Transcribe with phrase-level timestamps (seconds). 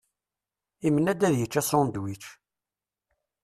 [0.87, 2.23] Imenna-d ad yečč asunedwič.